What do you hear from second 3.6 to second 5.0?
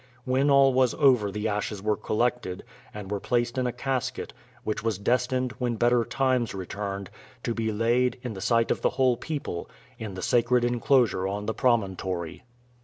a casket, which was